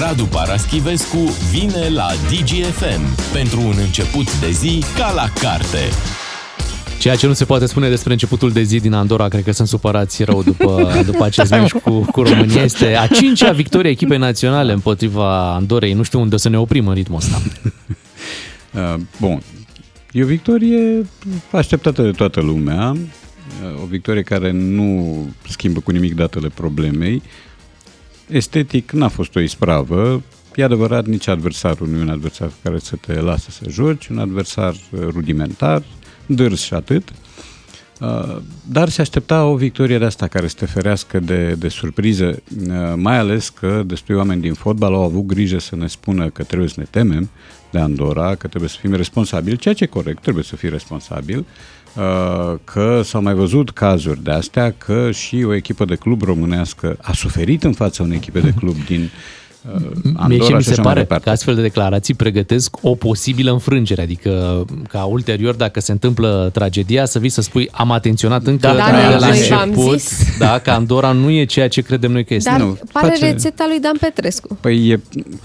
[0.00, 1.18] Radu Paraschivescu
[1.50, 5.78] vine la DGFM pentru un început de zi ca la carte.
[6.98, 9.68] Ceea ce nu se poate spune despre începutul de zi din Andorra, cred că sunt
[9.68, 12.62] supărați rău după, după acest meci cu, cu România.
[12.62, 15.92] Este a cincea victorie echipei naționale împotriva Andorei.
[15.92, 17.42] Nu știu unde o să ne oprim în ritmul ăsta.
[18.74, 19.42] Uh, bun,
[20.12, 21.06] e o victorie
[21.50, 25.16] așteptată de toată lumea, uh, o victorie care nu
[25.48, 27.22] schimbă cu nimic datele problemei.
[28.28, 30.22] Estetic n-a fost o ispravă,
[30.56, 34.18] E adevărat, nici adversarul nu e un adversar care să te lasă să joci, un
[34.18, 35.82] adversar uh, rudimentar,
[36.26, 37.08] dârs și atât.
[38.00, 38.36] Uh,
[38.68, 42.92] dar se aștepta o victorie de asta care să te ferească de, de surpriză, uh,
[42.94, 46.68] mai ales că destui oameni din fotbal au avut grijă să ne spună că trebuie
[46.68, 47.30] să ne temem
[47.70, 51.38] de Andorra, că trebuie să fim responsabili, ceea ce e corect, trebuie să fii responsabil,
[51.38, 51.44] uh,
[52.64, 57.12] că s-au mai văzut cazuri de astea, că și o echipă de club românească a
[57.12, 59.10] suferit în fața unei echipe de club din
[60.04, 64.64] Andorra Mie și mi se pare că astfel de declarații pregătesc o posibilă înfrângere, adică
[64.88, 69.08] ca ulterior, dacă se întâmplă tragedia, să vii să spui am atenționat încă da, da,
[69.10, 70.02] de la început
[70.38, 72.50] da, că Andorra nu e ceea ce credem noi că este.
[72.50, 73.24] Dar nu, pare face...
[73.24, 74.58] rețeta lui Dan Petrescu.
[74.60, 75.00] Păi e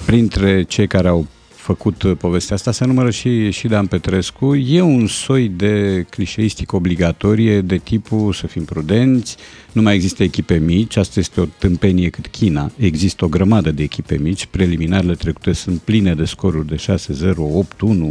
[0.06, 1.26] printre cei care au
[1.62, 4.56] făcut uh, povestea asta, se numără și, și Dan Petrescu.
[4.56, 9.38] E un soi de clișeistic obligatorie de tipul să fim prudenți,
[9.72, 12.72] nu mai există echipe mici, asta este o tâmpenie cât China.
[12.78, 16.80] Există o grămadă de echipe mici, preliminarele trecute sunt pline de scoruri de 6-0,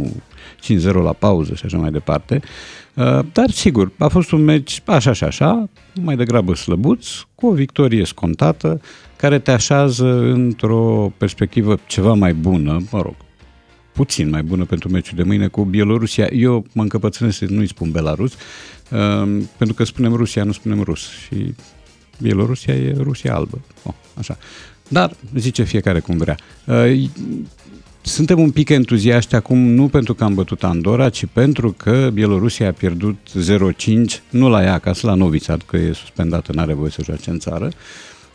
[0.05, 0.09] 8-1,
[0.89, 2.41] 5-0 la pauză și așa mai departe.
[2.93, 5.69] Uh, dar sigur, a fost un meci așa și așa,
[6.01, 8.81] mai degrabă slăbuț, cu o victorie scontată,
[9.15, 13.15] care te așează într-o perspectivă ceva mai bună, mă rog,
[14.01, 16.25] puțin mai bună pentru meciul de mâine cu Bielorusia.
[16.25, 21.09] Eu mă încăpățânesc să nu-i spun Belarus, uh, pentru că spunem Rusia, nu spunem rus.
[21.09, 21.53] Și
[22.19, 23.61] Bielorusia e Rusia albă.
[23.83, 24.37] Oh, așa.
[24.87, 26.37] Dar zice fiecare cum vrea.
[26.65, 27.09] Uh,
[28.01, 32.67] suntem un pic entuziaști acum nu pentru că am bătut Andorra, ci pentru că Bielorusia
[32.67, 36.91] a pierdut 0-5, nu la ea acasă, la Novițad, că e suspendată, nu are voie
[36.91, 37.71] să joace în țară,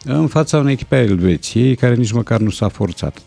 [0.04, 3.22] în fața unei echipe a Elveției, care nici măcar nu s-a forțat.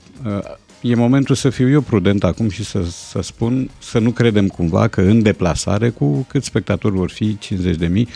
[0.84, 4.48] Uh, e momentul să fiu eu prudent acum și să, să spun, să nu credem
[4.48, 8.08] cumva că în deplasare, cu cât spectatori vor fi, 50 de mii,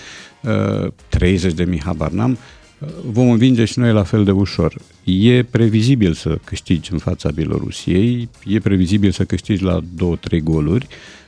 [1.08, 2.38] 30 uh, de mii, habar n-am,
[2.80, 4.76] uh, vom învinge și noi la fel de ușor.
[5.04, 11.23] E previzibil să câștigi în fața Bielorusiei, e previzibil să câștigi la 2-3 goluri, Uh,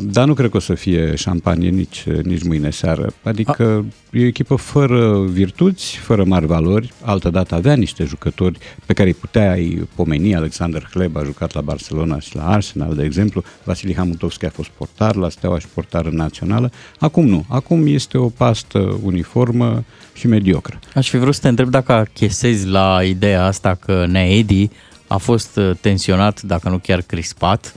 [0.00, 3.12] dar nu cred că o să fie șampanie nici, nici mâine seară.
[3.22, 4.16] Adică A.
[4.16, 6.92] e o echipă fără virtuți, fără mari valori.
[7.00, 10.34] Altă dată avea niște jucători pe care îi puteai pomeni.
[10.34, 13.42] Alexander Hleb a jucat la Barcelona și la Arsenal, de exemplu.
[13.64, 16.70] Vasili Hamutovski a fost portar la Steaua și portar în națională.
[16.98, 17.44] Acum nu.
[17.48, 20.78] Acum este o pastă uniformă și mediocră.
[20.94, 24.70] Aș fi vrut să te întreb dacă achesezi la ideea asta că Needi
[25.06, 27.74] a fost tensionat, dacă nu chiar crispat,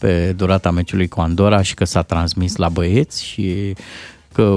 [0.00, 3.74] pe durata meciului cu Andorra și că s-a transmis la băieți și
[4.32, 4.56] că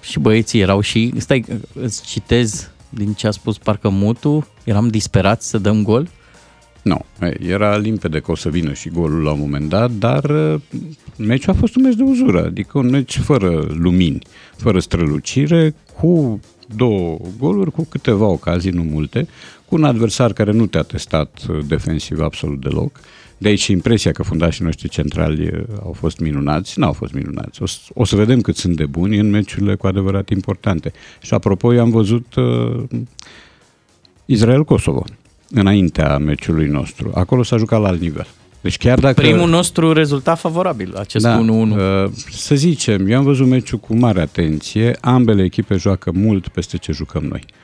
[0.00, 1.12] și băieții erau și...
[1.16, 1.44] Stai,
[1.74, 6.08] îți citez din ce a spus parcă Mutu, eram disperați să dăm gol?
[6.82, 7.04] Nu,
[7.38, 10.60] era limpede că o să vină și golul la un moment dat, dar uh,
[11.16, 14.18] meciul a fost un meci de uzură, adică un meci fără lumini,
[14.56, 16.40] fără strălucire, cu
[16.76, 19.26] două goluri, cu câteva ocazii, nu multe,
[19.68, 23.00] cu un adversar care nu te-a testat uh, defensiv absolut deloc.
[23.38, 26.78] De aici impresia că fundașii noștri centrali uh, au fost minunați.
[26.78, 27.62] Nu au fost minunați.
[27.62, 27.64] O,
[27.94, 30.92] o să vedem cât sunt de buni în meciurile cu adevărat importante.
[31.20, 32.82] Și apropo, eu am văzut uh,
[34.24, 35.04] Israel-Kosovo
[35.50, 37.10] înaintea meciului nostru.
[37.14, 38.26] Acolo s-a jucat la alt nivel.
[38.60, 39.20] Deci chiar dacă...
[39.20, 41.46] Primul nostru rezultat favorabil, acest da, 1-1.
[41.46, 44.96] Uh, să zicem, eu am văzut meciul cu mare atenție.
[45.00, 47.44] Ambele echipe joacă mult peste ce jucăm noi.
[47.46, 47.63] Uh,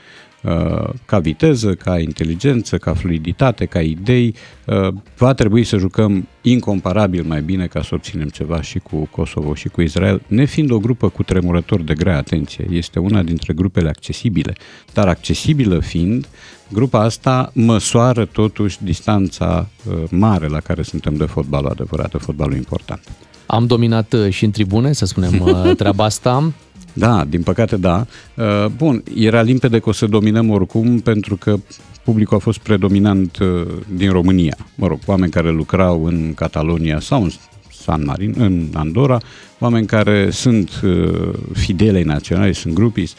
[1.06, 4.34] ca viteză, ca inteligență, ca fluiditate, ca idei.
[4.66, 9.54] Uh, va trebui să jucăm incomparabil mai bine ca să obținem ceva și cu Kosovo
[9.54, 12.66] și cu Israel, ne fiind o grupă cu tremurător de grea atenție.
[12.70, 14.52] Este una dintre grupele accesibile,
[14.92, 16.28] dar accesibilă fiind,
[16.72, 22.56] grupa asta măsoară totuși distanța uh, mare la care suntem de fotbalul adevărat, de fotbalul
[22.56, 23.00] important.
[23.46, 25.44] Am dominat și în tribune, să spunem
[25.76, 26.52] treaba asta.
[26.92, 28.06] Da, din păcate da.
[28.34, 31.56] Uh, bun, era limpede că o să dominăm oricum pentru că
[32.04, 34.56] publicul a fost predominant uh, din România.
[34.74, 37.30] Mă rog, oameni care lucrau în Catalonia sau în
[37.72, 39.20] San Marin, în Andorra,
[39.58, 43.14] oameni care sunt uh, fidelei naționale, sunt grupis,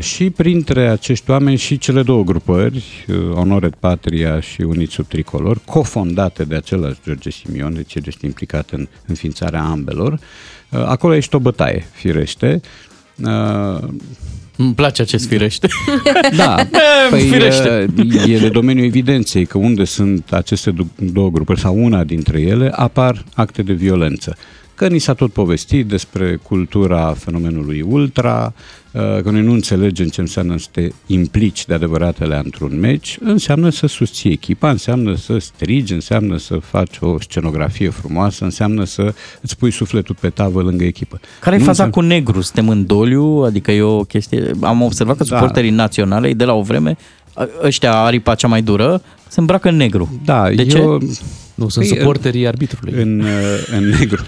[0.00, 6.44] și printre acești oameni și cele două grupări, Onoret Patria și Uniți Sub Tricolor, cofondate
[6.44, 10.20] de același George Simion, deci este implicat în înființarea ambelor,
[10.84, 12.60] Acolo ești o bătaie, firește.
[14.56, 15.68] Îmi place acest firește.
[16.36, 16.54] Da,
[17.10, 17.86] păi firește.
[18.28, 22.70] e de domeniul evidenței că unde sunt aceste du- două grupuri sau una dintre ele
[22.74, 24.36] apar acte de violență.
[24.82, 28.52] Că ni s-a tot povestit despre cultura fenomenului ultra,
[28.92, 33.68] uh, că noi nu înțelegem ce înseamnă să te implici de adevăratele într-un meci, înseamnă
[33.70, 39.56] să susții echipa, înseamnă să strigi, înseamnă să faci o scenografie frumoasă, înseamnă să îți
[39.56, 41.20] pui sufletul pe tavă lângă echipă.
[41.40, 42.40] Care e Nu faza înseamnă- cu negru?
[42.40, 43.24] Suntem în doliu?
[43.24, 44.50] Adică e o chestie...
[44.60, 45.34] Am observat că Da.
[45.36, 46.96] suporterii naționale, de la o vreme,
[47.36, 50.20] ă- ăștia aripa cea mai dură, se îmbracă în negru.
[50.24, 50.82] Da, De ce?
[51.58, 53.02] Eu, Nu, sunt Păi, suporterii arbitrului.
[53.02, 53.28] în, uh,
[53.76, 54.22] în negru.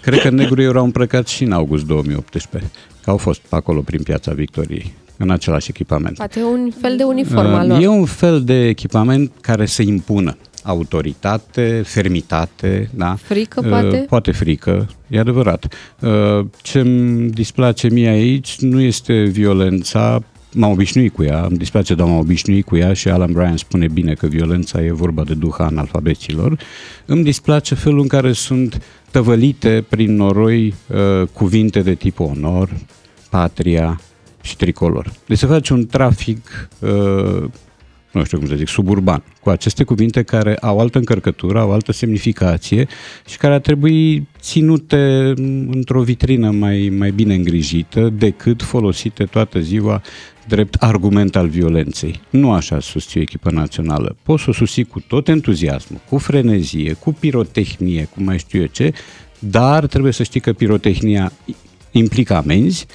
[0.00, 2.70] Cred că în negru erau îmbrăcați și în august 2018,
[3.04, 6.16] că au fost acolo prin Piața Victoriei, în același echipament.
[6.16, 7.82] Poate e un fel de uniform al Uh, lor.
[7.82, 13.14] E un fel de echipament care să impună autoritate, fermitate, da?
[13.22, 13.96] Frică, Uh, poate?
[14.08, 15.74] Poate frică, e adevărat.
[16.00, 20.22] Uh, Ce îmi displace mie aici nu este violența,
[20.54, 23.88] m-am obișnuit cu ea, îmi displace, dar m-am obișnuit cu ea și Alan Bryan spune
[23.88, 26.58] bine că violența e vorba de duha analfabeților.
[27.06, 32.70] Îmi displace felul în care sunt tăvălite prin noroi uh, cuvinte de tip onor,
[33.30, 34.00] patria
[34.42, 35.12] și tricolor.
[35.26, 37.44] Deci se face un trafic uh,
[38.14, 41.92] nu știu cum să zic, suburban, cu aceste cuvinte care au altă încărcătură, au altă
[41.92, 42.86] semnificație
[43.26, 45.32] și care ar trebui ținute
[45.70, 50.02] într-o vitrină mai, mai bine îngrijită decât folosite toată ziua
[50.48, 52.20] drept argument al violenței.
[52.30, 54.16] Nu așa susții o echipă națională.
[54.22, 58.66] Poți să o susții cu tot entuziasmul, cu frenezie, cu pirotehnie, cu mai știu eu
[58.66, 58.92] ce,
[59.38, 61.32] dar trebuie să știi că pirotehnia
[61.90, 62.86] implică amenzi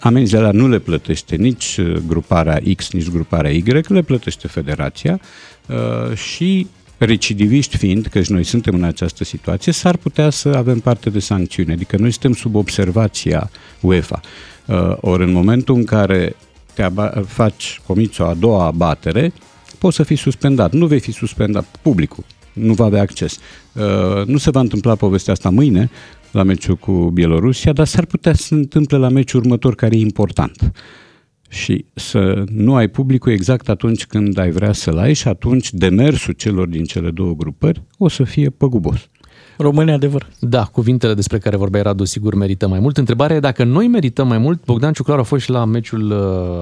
[0.00, 5.20] Amenziile alea nu le plătește nici uh, gruparea X, nici gruparea Y, le plătește federația
[5.66, 6.66] uh, și
[6.98, 11.18] recidiviști fiind, că și noi suntem în această situație, s-ar putea să avem parte de
[11.18, 11.72] sancțiuni.
[11.72, 13.50] Adică noi suntem sub observația
[13.80, 14.20] UEFA.
[14.66, 16.36] Uh, ori în momentul în care
[16.78, 19.32] te aba- faci, comiți o a doua abatere,
[19.78, 20.72] poți să fii suspendat.
[20.72, 23.38] Nu vei fi suspendat publicul, nu va avea acces.
[23.72, 25.90] Uh, nu se va întâmpla povestea asta mâine,
[26.30, 30.00] la meciul cu Bielorusia, dar s-ar putea să se întâmple la meciul următor care e
[30.00, 30.72] important.
[31.48, 36.34] Și să nu ai publicul exact atunci când ai vrea să-l ai și atunci demersul
[36.34, 39.08] celor din cele două grupări o să fie păgubos.
[39.58, 40.26] România adevăr.
[40.38, 42.96] Da, cuvintele despre care vorbeai, Radu, sigur merită mai mult.
[42.96, 44.64] Întrebarea e dacă noi merităm mai mult.
[44.64, 46.10] Bogdan Ciuclaru a fost și la meciul...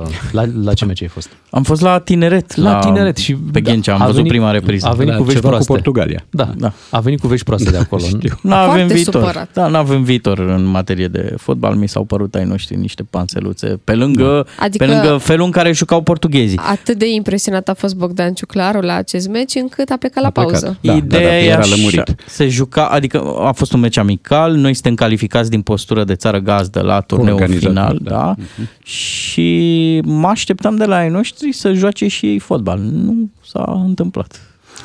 [0.05, 1.29] uh, La, la ce meci ai fost?
[1.51, 2.55] Am fost la tineret.
[2.57, 3.35] La, tineret și...
[3.35, 4.87] Pe Ghencea, am a văzut venit- prima repriză.
[4.87, 5.67] A venit La cu vești ceva proaste.
[5.69, 6.25] cu Portugalia.
[6.31, 6.53] Da, Da.
[6.59, 8.03] da, a venit cu vești proaste de acolo.
[8.03, 8.39] Știu.
[8.43, 9.21] Nu avem Foarte viitor.
[9.23, 9.49] supărat.
[9.53, 11.75] Da, nu avem viitor în materie de fotbal.
[11.75, 13.81] Mi s-au părut ai noștri niște panseluțe.
[13.85, 16.59] Pe lângă, Adică- pe lângă felul în care jucau portughezii.
[16.71, 20.31] Atât de impresionat a fost Bogdan Ciuclaru la acest meci încât a plecat la A
[20.31, 20.51] plecat.
[20.51, 20.77] pauză.
[20.81, 22.15] Da, Ideea da, da, e era așa, lămurit.
[22.27, 26.39] se juca, adică a fost un meci amical, noi suntem calificați din postură de țară
[26.39, 28.11] gazdă la turneul Organizator, final, da.
[28.11, 28.35] da,
[28.83, 32.79] și mă așteptam de la ei noștri să joace și ei fotbal.
[32.79, 34.41] Nu s-a întâmplat.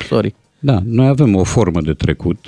[0.08, 0.34] Sorry.
[0.58, 2.46] Da, noi avem o formă de trecut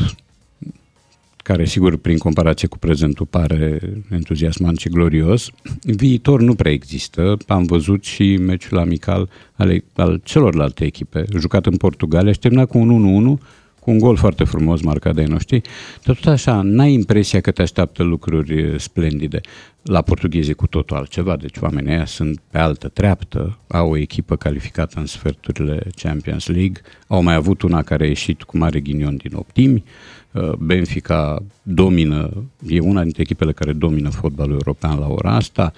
[1.44, 3.78] care, sigur, prin comparație cu prezentul pare
[4.10, 5.50] entuziasmant și glorios.
[5.82, 7.36] Viitor nu prea există.
[7.46, 12.78] Am văzut și meciul amical ale, al celorlalte echipe, jucat în Portugalia și terminat cu
[12.78, 13.42] un 1-1
[13.84, 15.60] cu un gol foarte frumos marcat de ai noștri,
[16.04, 19.40] dar tot așa, n-ai impresia că te așteaptă lucruri eh, splendide.
[19.82, 24.36] La portughezii cu totul altceva, deci oamenii ăia sunt pe altă treaptă, au o echipă
[24.36, 29.16] calificată în sferturile Champions League, au mai avut una care a ieșit cu mare ghinion
[29.16, 29.84] din optimi,
[30.34, 32.30] Uh, Benfica domină,
[32.66, 35.72] e una dintre echipele care domină fotbalul european la ora asta,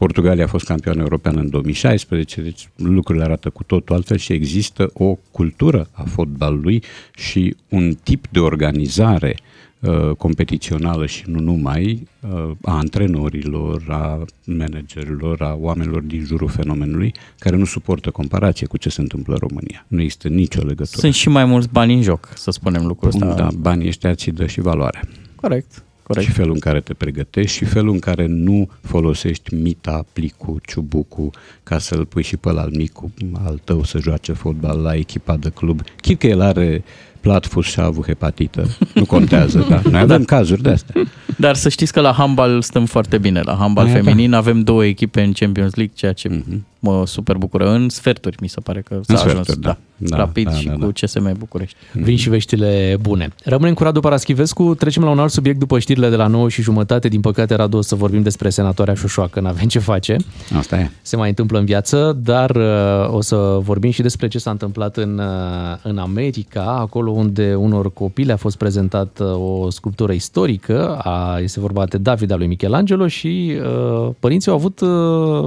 [0.00, 4.90] Portugalia a fost campioană europeană în 2016, deci lucrurile arată cu totul altfel și există
[4.92, 6.82] o cultură a fotbalului
[7.14, 9.36] și un tip de organizare
[9.80, 17.14] uh, competițională și nu numai uh, a antrenorilor, a managerilor, a oamenilor din jurul fenomenului
[17.38, 19.84] care nu suportă comparație cu ce se întâmplă în România.
[19.88, 21.00] Nu există nicio legătură.
[21.00, 23.34] Sunt și mai mulți bani în joc, să spunem lucrul ăsta.
[23.34, 25.08] Da, banii ăștia ți dă și valoare.
[25.34, 25.84] Corect.
[26.12, 26.28] Corect.
[26.28, 31.30] Și felul în care te pregătești și felul în care nu folosești mita, plicul, ciubucul
[31.62, 33.12] ca să-l pui și pe al micu
[33.44, 35.80] al tău să joace fotbal la echipa de club.
[36.00, 36.84] Chip că el are
[37.20, 38.66] platfus și a avut hepatită.
[38.94, 39.80] Nu contează, da?
[39.90, 41.02] Noi avem cazuri de astea.
[41.36, 43.40] Dar să știți că la handbal stăm foarte bine.
[43.40, 46.42] La handbal Da, feminin avem două echipe în Champions League, ceea ce
[46.80, 47.70] mă super bucură.
[47.70, 49.30] În sferturi, mi se pare că s-a ajuns.
[49.30, 49.76] sferturi, da.
[50.02, 50.86] Da, Rapid da, și da, cu da.
[50.86, 51.76] CSM București.
[51.92, 53.28] Vin și veștile bune.
[53.44, 56.62] Rămânem cu Radu Paraschivescu, trecem la un alt subiect după știrile de la 9 și
[56.62, 57.08] jumătate.
[57.08, 60.16] Din păcate, Radu, o să vorbim despre senatoarea Șoșoacă, n-avem ce face.
[60.56, 60.90] Asta e.
[61.02, 64.96] Se mai întâmplă în viață, dar uh, o să vorbim și despre ce s-a întâmplat
[64.96, 70.96] în, uh, în America, acolo acolo unde unor copii le-a fost prezentată o sculptură istorică,
[70.96, 74.88] a, este vorba de David al lui Michelangelo și uh, părinții au avut uh,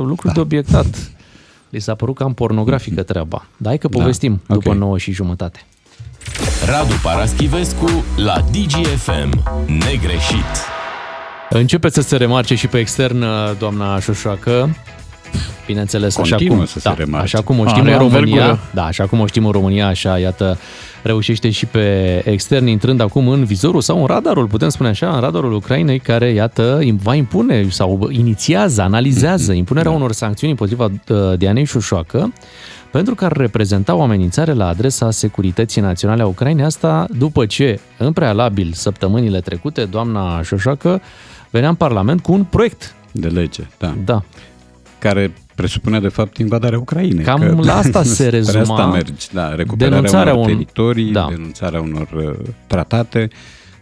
[0.05, 0.31] lucruri da.
[0.33, 1.11] de obiectat.
[1.73, 3.45] Li s-a părut cam pornografică treaba.
[3.57, 4.75] Dar hai că povestim Da, după ok.
[4.75, 5.65] 9 și jumătate.
[6.65, 9.43] Radu Paraschivescu la DGFM.
[9.67, 10.53] Negreșit.
[11.49, 14.75] Începe să se remarce și pe extern, uh, doamna Șoșoacă.
[15.65, 17.35] Bineînțeles, așa Continuă cum, să se da, remarce.
[17.35, 18.59] așa cum o A, știm are în România, anvergură.
[18.73, 20.57] da, așa cum o știm în România, așa, iată,
[21.03, 25.19] reușește și pe extern, intrând acum în vizorul sau în radarul, putem spune așa, în
[25.21, 31.37] radarul Ucrainei, care, iată, im- va impune sau inițiază, analizează impunerea unor sancțiuni împotriva uh,
[31.37, 32.33] Dianei Șoșoacă,
[32.91, 36.65] pentru că ar reprezenta o amenințare la adresa securității naționale a Ucrainei.
[36.65, 41.01] Asta după ce, în prealabil, săptămânile trecute, doamna Șoșoacă
[41.49, 42.95] venea în Parlament cu un proiect.
[43.11, 43.95] De lege, da.
[44.05, 44.23] Da,
[44.99, 47.23] Care presupune, de fapt, invadarea Ucrainei.
[47.23, 51.11] Cam că la asta se spre rezuma asta mergi, da, recuperarea denunțarea unor un- teritorii,
[51.11, 51.25] da.
[51.29, 53.27] denunțarea unor uh, tratate,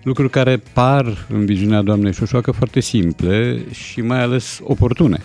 [0.04, 5.18] lucruri care par, în viziunea doamnei Șoșoacă, foarte simple și mai ales oportune.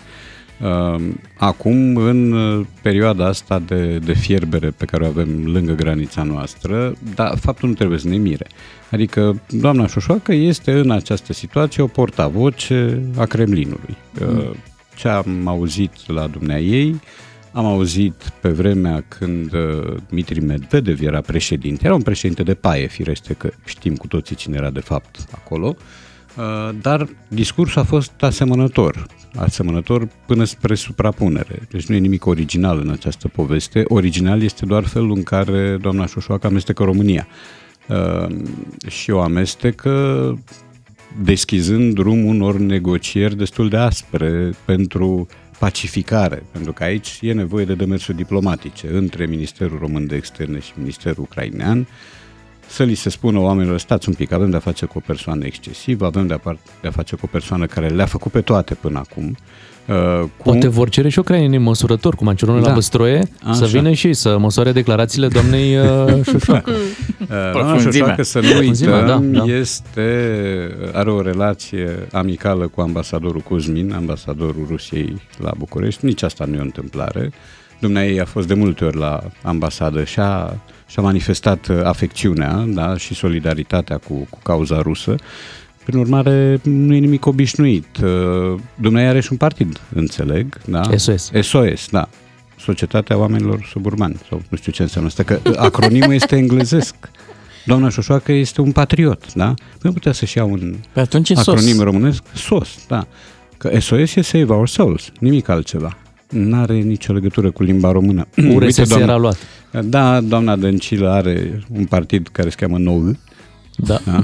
[0.61, 1.01] Uh,
[1.37, 6.93] Acum, în uh, perioada asta de, de fierbere pe care o avem lângă granița noastră,
[7.15, 8.47] da, faptul nu trebuie să ne mire.
[8.91, 13.97] Adică doamna Șoșoacă este în această situație o portavoce a Kremlinului.
[14.21, 14.49] Uh,
[14.97, 16.99] Ce am auzit la dumnea ei,
[17.51, 22.87] am auzit pe vremea când uh, Dmitri Medvedev era președinte, era un președinte de paie,
[22.87, 25.75] firește că știm cu toții cine era de fapt acolo,
[26.37, 31.67] uh, dar discursul a fost asemănător, asemănător până spre suprapunere.
[31.71, 33.83] Deci nu e nimic original în această poveste.
[33.87, 37.27] Original este doar felul în care doamna Șoșoacă amestecă România.
[37.87, 38.35] Uh,
[38.87, 40.37] și o amestecă
[41.23, 45.27] deschizând drumul unor negocieri destul de aspre pentru
[45.59, 50.71] pacificare, pentru că aici e nevoie de demersuri diplomatice între Ministerul Român de Externe și
[50.75, 51.87] Ministerul Ucrainean,
[52.67, 56.05] să li se spună oamenilor, stați un pic, avem de-a face cu o persoană excesivă,
[56.05, 59.37] avem de-a, par- de-a face cu o persoană care le-a făcut pe toate până acum.
[59.87, 62.69] Uh, cu Poate vor cere și ucrainenii măsurători, cum am cerut noi Da.
[62.69, 63.65] la Băstroie, să Așa.
[63.65, 66.71] vină și ei să măsoare declarațiile doamnei uh, Șoșoacă.
[66.71, 67.91] Uh, Doamna Profunzimea.
[67.91, 69.53] Șoșoacă, să nu Profunzimea, uităm, da, da.
[69.53, 70.09] este,
[70.93, 76.05] are o relație amicală cu ambasadorul Cuzmin, ambasadorul Rusiei la București.
[76.05, 77.31] Nici asta nu e o întâmplare.
[77.79, 80.53] Dumnea ei a fost de multe ori la ambasadă și a,
[80.87, 85.15] și-a manifestat uh, afecțiunea da, și solidaritatea cu, cu cauza rusă.
[85.87, 87.97] Prin urmare, nu e nimic obișnuit.
[88.03, 90.57] Uh, Dumnezeu are și un partid, înțeleg.
[90.65, 90.81] Da?
[90.97, 91.31] SOS.
[91.41, 92.09] SOS, da.
[92.59, 96.95] Societatea Oamenilor Suburbani, sau nu știu ce înseamnă asta, că acronimul este englezesc.
[97.65, 99.53] Doamna Șoșoacă este un patriot, da?
[99.81, 101.47] Nu putea să-și ia un Pe atunci e sos.
[101.47, 103.07] acronim românesc, SOS, da.
[103.57, 105.97] Că SOS e Save Our Souls, nimic altceva.
[106.29, 108.27] N-are nicio legătură cu limba română.
[108.53, 109.37] URSS era luat.
[109.83, 113.15] Da, doamna Dăncilă are un partid care se cheamă Nou,
[113.77, 113.99] Da.
[114.05, 114.23] da?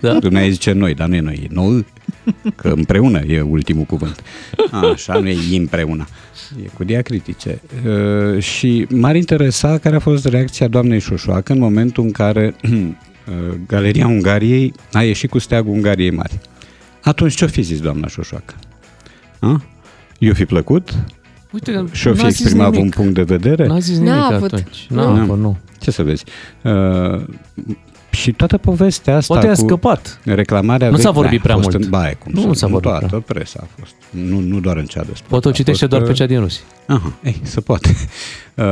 [0.00, 0.18] da.
[0.18, 1.84] Dumnezeu zice noi, dar nu e noi, e nou,
[2.54, 4.22] că împreună e ultimul cuvânt.
[4.92, 6.06] Așa, nu e împreună.
[6.64, 7.60] E cu diacritice.
[7.86, 13.54] Uh, și m-ar interesa care a fost reacția doamnei Șoșoacă în momentul în care uh,
[13.66, 16.38] Galeria Ungariei a ieșit cu steagul Ungariei mari.
[17.02, 18.54] Atunci ce-o fi zis doamna Șoșoacă?
[19.38, 19.62] A?
[20.18, 20.94] I-o fi plăcut?
[21.52, 22.94] Uite, că Și-o fi n-a zis exprimat un nimic.
[22.94, 23.66] punct de vedere?
[23.66, 24.52] N-a zis N-a nimic avut.
[24.52, 24.86] atunci.
[24.88, 25.14] Nu.
[25.14, 25.56] N-a avut, nu.
[25.80, 26.24] Ce să vezi?
[26.62, 27.22] Uh,
[28.16, 29.56] și toată povestea asta Poate a cu...
[29.56, 30.20] scăpat.
[30.24, 31.82] Reclamarea Nu veche, s-a vorbit a prea fost mult.
[31.84, 33.20] În baie, cum Nu să, s-a în vorbit toată prea.
[33.20, 33.94] presa a fost.
[34.10, 35.28] Nu, nu doar în cea de sport.
[35.28, 36.62] Poate o A citește fost, doar pe uh, cea din Rusia.
[36.86, 37.94] Aha, ei, se poate.
[38.56, 38.64] Uh,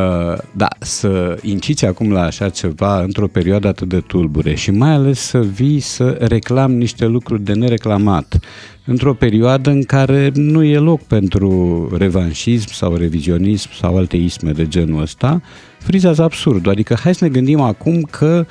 [0.52, 5.20] da, să inciți acum la așa ceva într-o perioadă atât de tulbure și mai ales
[5.20, 8.38] să vii să reclam niște lucruri de nereclamat
[8.84, 14.68] într-o perioadă în care nu e loc pentru revanșism sau revizionism sau alte isme de
[14.68, 15.42] genul ăsta,
[15.78, 16.68] frizează absurd.
[16.68, 18.46] Adică hai să ne gândim acum că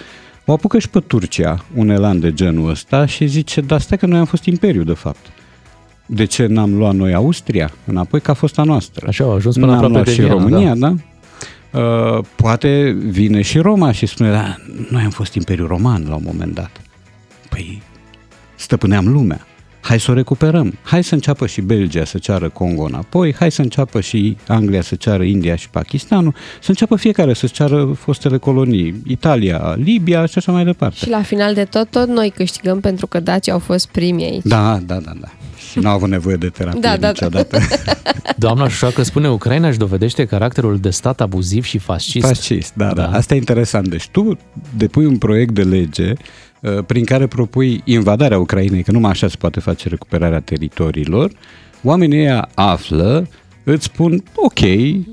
[0.46, 4.06] o apucă și pe Turcia un elan de genul ăsta și zice, da, stai că
[4.06, 5.26] noi am fost imperiu de fapt.
[6.06, 9.08] De ce n-am luat noi Austria înapoi, că a fost a noastră?
[9.08, 10.94] Așa, au ajuns până N-am aproape luat de și Viena, România, da?
[11.80, 14.56] Uh, poate vine și Roma și spune, da,
[14.90, 16.82] noi am fost Imperiul Roman la un moment dat.
[17.50, 17.82] Păi,
[18.56, 19.48] stăpâneam lumea.
[19.84, 20.78] Hai să o recuperăm.
[20.82, 24.96] Hai să înceapă și Belgia să ceară Congo înapoi, hai să înceapă și Anglia să
[24.96, 30.52] ceară India și Pakistanul, să înceapă fiecare să ceară fostele colonii, Italia, Libia și așa
[30.52, 30.96] mai departe.
[30.96, 34.44] Și la final de tot, tot noi câștigăm pentru că dacii au fost primii aici.
[34.44, 35.28] Da, da, da, da.
[35.72, 37.08] Și n-au avut nevoie de terapie Da, da, da.
[37.08, 37.60] niciodată.
[38.38, 42.26] Doamna Șoșoacă spune, Ucraina își dovedește caracterul de stat abuziv și fascist.
[42.28, 43.02] Fascist, da, da, Da.
[43.08, 43.18] da.
[43.18, 43.88] Asta e interesant.
[43.88, 44.38] Deci tu
[44.78, 46.18] depui un proiect de lege uh,
[46.86, 51.32] prin care propui invadarea Ucrainei, că numai așa se poate face recuperarea teritoriilor.
[51.84, 53.28] Oamenii ăia află,
[53.64, 54.60] îți spun, ok,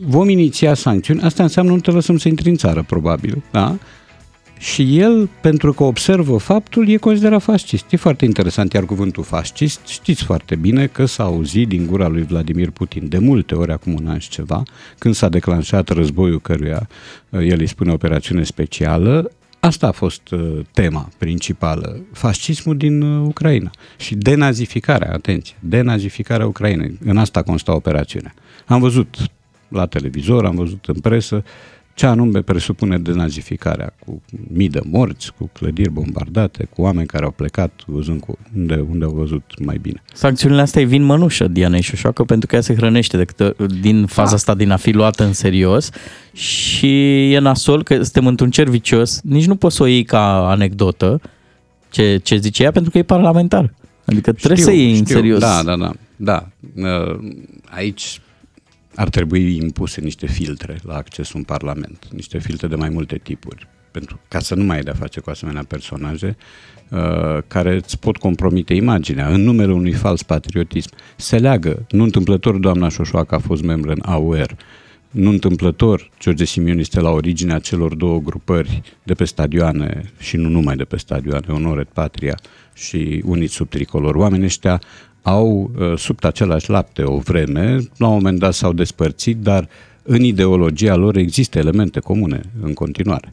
[0.07, 3.77] vom iniția sancțiuni, asta înseamnă nu te lăsăm să intri în țară, probabil, da?
[4.61, 7.93] și el, pentru că observă faptul, e considerat fascist.
[7.93, 12.23] E foarte interesant, iar cuvântul fascist, știți foarte bine că s-a auzit din gura lui
[12.23, 14.63] Vladimir Putin de multe ori, acum un an și ceva,
[14.99, 16.89] când s-a declanșat războiul căruia
[17.29, 19.31] uh, el îi spune operațiune specială,
[19.61, 26.99] Asta a fost uh, tema principală, fascismul din uh, Ucraina și denazificarea, atenție, denazificarea Ucrainei.
[27.05, 28.35] În asta consta operațiunea.
[28.67, 29.17] Am văzut
[29.69, 31.45] la televizor, am văzut în presă
[32.01, 37.31] ce anume presupune denazificarea, cu mii de morți, cu clădiri bombardate, cu oameni care au
[37.31, 40.03] plecat văzând cu unde, unde au văzut mai bine.
[40.13, 44.07] Sancțiunile astea îi vin mănușă Diana Șoșoacă pentru că ea se hrănește de câte, din
[44.07, 44.35] faza da.
[44.35, 45.91] asta din a fi luată în serios
[46.33, 50.49] și e nasol că suntem într-un cer vicios, nici nu poți să o iei ca
[50.49, 51.21] anecdotă
[51.91, 53.75] ce, ce zice ea pentru că e parlamentar.
[54.05, 55.01] Adică trebuie știu, să iei știu.
[55.01, 55.41] în serios.
[55.41, 55.93] Da, da, da.
[56.17, 56.49] da.
[56.77, 57.19] Uh,
[57.71, 58.21] aici
[58.95, 63.69] ar trebui impuse niște filtre la accesul în Parlament, niște filtre de mai multe tipuri,
[63.91, 66.37] pentru ca să nu mai ai de-a face cu asemenea personaje
[66.89, 66.99] uh,
[67.47, 70.91] care îți pot compromite imaginea în numele unui fals patriotism.
[71.17, 74.57] Se leagă, nu întâmplător doamna Șoșoacă a fost membru în AUR,
[75.11, 80.49] nu întâmplător, George Simion este la originea celor două grupări de pe stadioane și nu
[80.49, 82.39] numai de pe stadioane, Onoret Patria
[82.75, 84.15] și Unit sub tricolor.
[84.15, 84.81] Oamenii ăștia
[85.23, 89.69] au uh, subt același lapte o vreme, la un moment dat s-au despărțit, dar
[90.03, 93.33] în ideologia lor există elemente comune în continuare.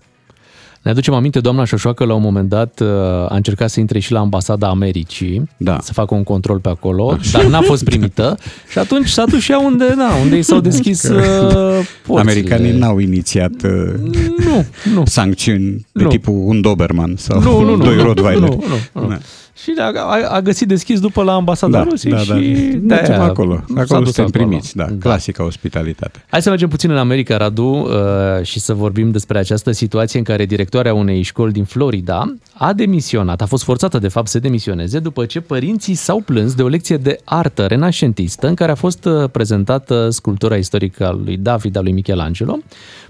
[0.88, 2.88] Ne aducem aminte, doamna Șoșoacă la un moment dat uh,
[3.30, 5.78] a încercat să intre și la ambasada Americii, da.
[5.82, 7.38] să facă un control pe acolo, Așa.
[7.38, 8.38] dar n-a fost primită
[8.72, 11.20] și atunci s-a dus și ea unde, na, unde i s-au deschis uh,
[12.06, 12.32] porțile.
[12.32, 13.94] Americanii n-au inițiat uh,
[14.46, 15.04] nu, nu.
[15.06, 16.10] sancțiuni de nu.
[16.10, 18.50] tipul un Doberman sau nu, nu, nu, doi Rottweiler.
[18.50, 18.64] Nu,
[18.94, 19.08] nu, nu.
[19.08, 19.18] Da.
[19.64, 22.36] Și a, a găsit deschis după la ambasada da, Rusiei da, da.
[22.36, 23.64] și da, da, acolo.
[23.76, 25.10] Acolo suntem primiți, da, da.
[25.10, 26.26] Clasica ospitalitate.
[26.30, 30.26] Hai să mergem puțin în America, Radu, uh, și să vorbim despre această situație în
[30.26, 30.46] care
[30.78, 35.26] directoarea unei școli din Florida a demisionat, a fost forțată de fapt să demisioneze după
[35.26, 39.30] ce părinții s-au plâns de o lecție de artă renașentistă în care a fost uh,
[39.32, 42.58] prezentată sculptura istorică a lui David, a lui Michelangelo,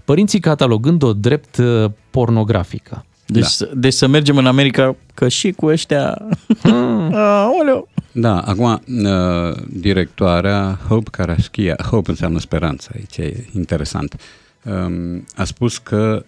[0.06, 3.06] părinții catalogând-o drept uh, pornografică.
[3.26, 3.66] Deci, da.
[3.74, 6.18] deci să mergem în America, că și cu ăștia...
[6.62, 7.14] Hmm.
[7.14, 7.88] Aoleu!
[8.12, 14.16] Da, acum uh, directoarea Hope Karaschia, Hope înseamnă speranță, aici e interesant,
[14.64, 16.24] um, a spus că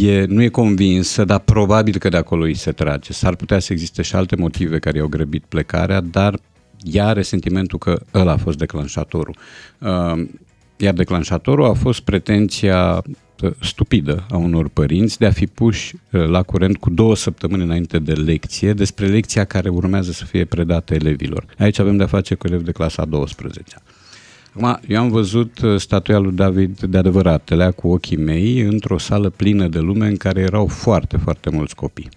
[0.00, 3.12] e, nu e convinsă, dar probabil că de acolo îi se trage.
[3.12, 6.38] S-ar putea să existe și alte motive care i-au grăbit plecarea, dar
[6.82, 9.36] ea are sentimentul că ăla a fost declanșatorul.
[9.78, 10.26] Uh,
[10.76, 13.02] iar declanșatorul a fost pretenția
[13.60, 17.98] stupidă a unor părinți de a fi puși uh, la curent cu două săptămâni înainte
[17.98, 21.44] de lecție despre lecția care urmează să fie predată elevilor.
[21.58, 23.76] Aici avem de-a face cu elevi de clasa 12
[24.52, 29.30] Acum, eu am văzut uh, statuia lui David de adevăratele cu ochii mei într-o sală
[29.30, 32.08] plină de lume în care erau foarte, foarte mulți copii.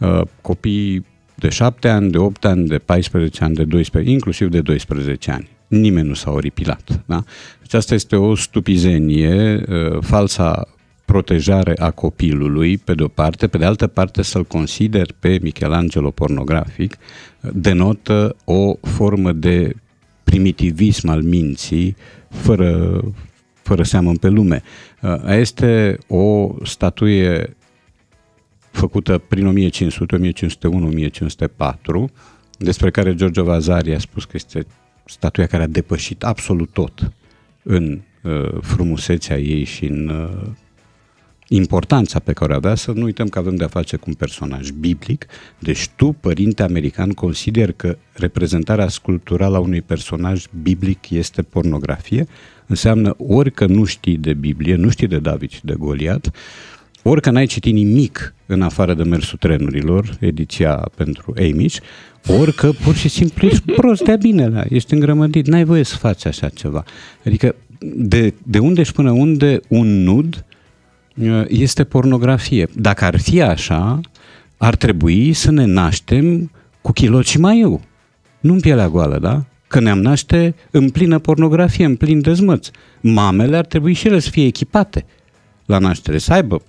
[0.00, 4.60] Uh, copii de 7 ani, de 8 ani, de 14 ani, de 12, inclusiv de
[4.60, 7.02] 12 ani nimeni nu s-a oripilat.
[7.06, 7.22] Da?
[7.60, 10.68] Deci asta este o stupizenie, uh, falsa
[11.04, 16.96] protejare a copilului, pe de-o parte, pe de altă parte să-l consider pe Michelangelo pornografic,
[17.40, 19.74] uh, denotă o formă de
[20.30, 21.96] primitivism al minții,
[22.30, 23.00] fără,
[23.62, 24.62] fără seamă pe lume.
[25.02, 27.56] Uh, este o statuie
[28.70, 32.10] făcută prin 1500, 1501, 1504,
[32.58, 34.66] despre care Giorgio Vasari a spus că este
[35.04, 37.12] statuia care a depășit absolut tot
[37.62, 40.46] în uh, frumusețea ei și în uh,
[41.48, 44.70] importanța pe care o avea, să nu uităm că avem de-a face cu un personaj
[44.70, 45.26] biblic,
[45.58, 52.26] deci tu, părinte american, consider că reprezentarea sculpturală a unui personaj biblic este pornografie,
[52.66, 56.30] înseamnă ori că nu știi de Biblie, nu știi de David și de Goliat,
[57.02, 61.78] ori că n-ai citit nimic în afară de mersul trenurilor, ediția pentru Amish,
[62.40, 65.96] ori că pur și simplu ești prost de bine, la, ești îngrămădit, n-ai voie să
[65.96, 66.84] faci așa ceva.
[67.24, 67.54] Adică
[67.96, 70.45] de, de unde și până unde un nud uh,
[71.48, 72.68] este pornografie.
[72.74, 74.00] Dacă ar fi așa,
[74.56, 76.50] ar trebui să ne naștem
[76.80, 77.80] cu chiloci mai eu.
[78.40, 79.44] Nu în pielea goală, da?
[79.68, 82.68] Că ne-am naște în plină pornografie, în plin dezmăț.
[83.00, 85.04] Mamele ar trebui și ele să fie echipate
[85.66, 86.62] la naștere, să aibă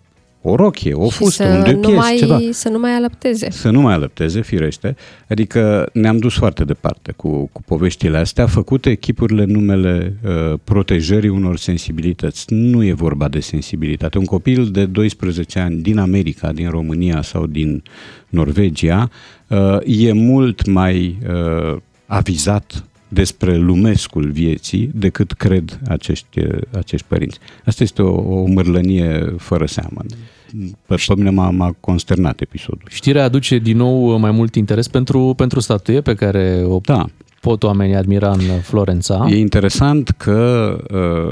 [0.47, 2.39] o rochie, o fustă, un depies, mai, ceva.
[2.51, 3.49] Să nu mai alăpteze.
[3.49, 4.95] Să nu mai alăpteze, firește.
[5.29, 11.57] Adică ne-am dus foarte departe cu, cu poveștile astea, făcute echipurile numele uh, protejării unor
[11.57, 12.45] sensibilități.
[12.47, 14.17] Nu e vorba de sensibilitate.
[14.17, 17.83] Un copil de 12 ani din America, din România sau din
[18.29, 19.09] Norvegia
[19.47, 26.39] uh, e mult mai uh, avizat despre lumescul vieții decât cred acești,
[26.71, 27.39] acești părinți.
[27.65, 30.01] Asta este o, o mărlănie fără seamă.
[30.85, 32.87] Pe, pe mine m-a, m-a consternat episodul.
[32.89, 37.05] Știrea aduce din nou mai mult interes pentru, pentru statuie pe care o Da,
[37.41, 39.27] pot oamenii admira în Florența.
[39.29, 40.77] E interesant că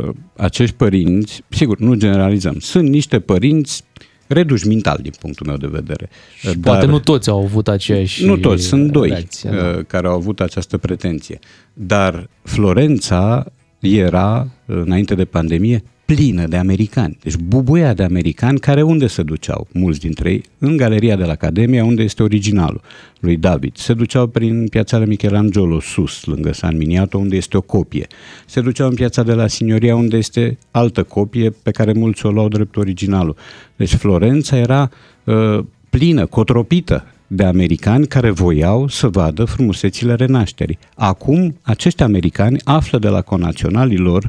[0.07, 3.83] uh, acești părinți, sigur, nu generalizăm, sunt niște părinți
[4.27, 6.09] reduși mental din punctul meu de vedere.
[6.39, 9.55] Și poate nu toți au avut aceeași Nu toți, sunt doi reacție, da.
[9.77, 11.39] uh, care au avut această pretenție.
[11.73, 13.45] Dar Florența
[13.79, 17.17] era, uh, înainte de pandemie, plină de americani.
[17.23, 19.67] Deci bubuia de americani care unde se duceau?
[19.71, 22.81] Mulți dintre ei în galeria de la Academia, unde este originalul
[23.19, 23.75] lui David.
[23.75, 28.07] Se duceau prin piața de Michelangelo, sus, lângă San Miniato, unde este o copie.
[28.45, 32.31] Se duceau în piața de la Signoria, unde este altă copie pe care mulți o
[32.31, 33.35] luau drept originalul.
[33.75, 34.89] Deci Florența era
[35.23, 40.77] uh, plină, cotropită de americani care voiau să vadă frumusețile renașterii.
[40.95, 44.25] Acum, acești americani află de la conaționalii lor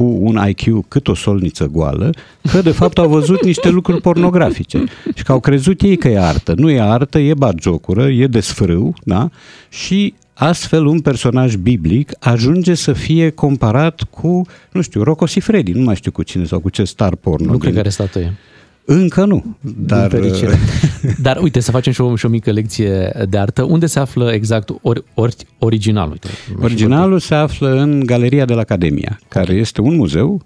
[0.00, 2.10] cu un IQ cât o solniță goală,
[2.52, 4.84] că de fapt au văzut niște lucruri pornografice
[5.14, 6.54] și că au crezut ei că e artă.
[6.56, 9.30] Nu e artă, e batjocură, e desfrâu, da?
[9.68, 15.82] Și astfel un personaj biblic ajunge să fie comparat cu, nu știu, Rocco Siffredi, nu
[15.84, 17.50] mai știu cu cine sau cu ce star porno.
[17.52, 18.32] Nu cred din- că are statuie.
[18.92, 20.08] Încă nu, dar...
[20.08, 20.58] Din fericire.
[21.22, 23.62] Dar uite, să facem și o, și o mică lecție de artă.
[23.62, 26.18] Unde se află exact or, or, originalul?
[26.22, 30.42] Uite, Originalul se află în Galeria de la Academia, care este un muzeu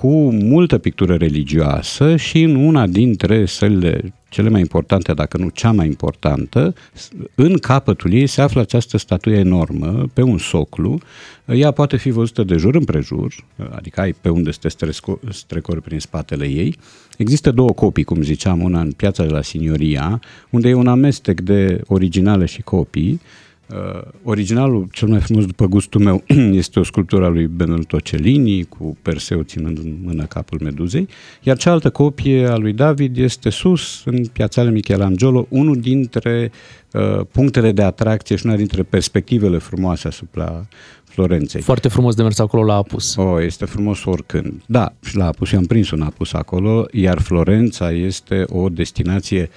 [0.00, 5.72] cu multă pictură religioasă și în una dintre sălile cele mai importante, dacă nu cea
[5.72, 6.74] mai importantă,
[7.34, 10.98] în capătul ei se află această statuie enormă pe un soclu.
[11.46, 13.34] Ea poate fi văzută de jur împrejur,
[13.70, 16.76] adică ai pe unde te stresco- strecori prin spatele ei.
[17.16, 21.40] Există două copii, cum ziceam, una în piața de la Signoria, unde e un amestec
[21.40, 23.20] de originale și copii.
[23.74, 26.24] Uh, originalul, cel mai frumos după gustul meu,
[26.62, 31.08] este o sculptură a lui Benvenuto Cellini cu Perseu ținând în mână capul meduzei,
[31.42, 36.50] iar cealaltă copie a lui David este sus, în piațale Michelangelo, unul dintre
[36.92, 40.66] uh, punctele de atracție și una dintre perspectivele frumoase asupra
[41.04, 41.60] Florenței.
[41.60, 43.16] Foarte frumos de mers acolo la apus.
[43.16, 44.62] Oh, este frumos oricând.
[44.66, 49.50] Da, și la apus, eu am prins un apus acolo, iar Florența este o destinație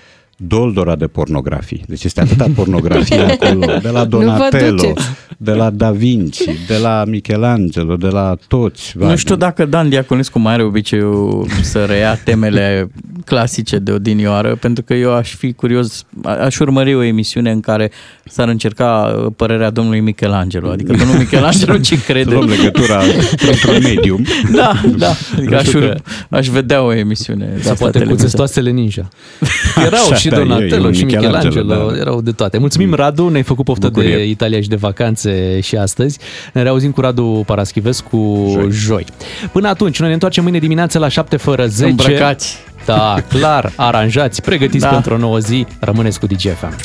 [0.48, 1.84] doldora de pornografii.
[1.88, 5.06] Deci este atâta pornografie acolo, de la vă Donatello, duceți.
[5.38, 8.94] de la Da Vinci, de la Michelangelo, de la toți.
[8.98, 12.92] Nu știu dacă Dan Diaconescu mai are obiceiul să reia temele
[13.26, 17.60] clasice de odinioară, pentru că eu aș fi curios, a- aș urmări o emisiune în
[17.60, 17.92] care
[18.26, 20.70] s-ar încerca uh, părerea domnului Michelangelo.
[20.70, 22.30] Adică domnul Michelangelo ce crede.
[22.32, 23.02] Luăm legătura
[23.36, 24.26] printr-un medium.
[24.54, 25.12] Da, da.
[25.38, 27.46] Adică Nu aș, știu ur- că- aș vedea o emisiune.
[27.56, 28.26] de Sau asta poate cu televiză.
[28.26, 29.08] țestoasele ninja.
[29.86, 31.98] Erau Așa, și da, e, e Donatello un și Michelangelo, Michelangelo, da.
[32.00, 32.58] erau de toate.
[32.58, 34.24] Mulțumim, Radu, ne-ai făcut poftă de Bucurie.
[34.30, 36.20] Italia și de vacanțe și astăzi.
[36.54, 38.72] Ne reauzim cu Radu Paraschivescu joi.
[38.72, 39.06] joi.
[39.52, 41.90] Până atunci, noi ne întoarcem mâine dimineață la 7 fără 10.
[41.90, 42.58] Îmbrăcați.
[42.86, 44.90] Da, clar, aranjați, pregătiți Da.
[44.90, 45.66] pentru o nouă zi.
[45.80, 46.76] Rămâneți cu DGFM.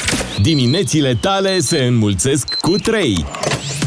[0.42, 3.24] Diminețile tale se înmulțesc cu 3.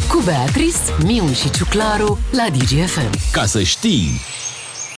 [0.09, 3.09] Cu Beatrice, Miu și Ciuclaru la DGFM.
[3.31, 4.21] Ca să știi...